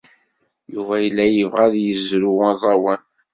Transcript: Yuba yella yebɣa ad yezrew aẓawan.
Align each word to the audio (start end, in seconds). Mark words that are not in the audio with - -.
Yuba 0.73 0.95
yella 1.03 1.25
yebɣa 1.27 1.61
ad 1.67 1.75
yezrew 1.79 2.37
aẓawan. 2.49 3.01